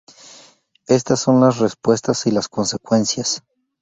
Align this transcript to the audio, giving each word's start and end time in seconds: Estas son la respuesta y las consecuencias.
Estas 0.87 1.19
son 1.19 1.41
la 1.41 1.51
respuesta 1.51 2.13
y 2.25 2.31
las 2.31 2.47
consecuencias. 2.47 3.43